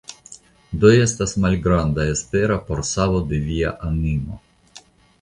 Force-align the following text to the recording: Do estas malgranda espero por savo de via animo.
Do 0.83 0.89
estas 1.01 1.33
malgranda 1.43 2.07
espero 2.15 2.59
por 2.71 2.83
savo 2.95 3.23
de 3.31 3.45
via 3.47 3.79
animo. 3.93 4.43